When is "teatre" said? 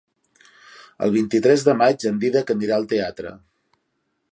2.95-3.37